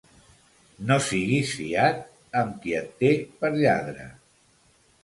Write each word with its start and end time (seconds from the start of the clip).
No 0.91 0.95
siguis 1.07 1.51
fiat 1.59 2.01
amb 2.43 2.59
qui 2.65 2.75
et 2.81 2.91
té 3.05 3.13
per 3.45 3.57
lladre. 3.61 4.13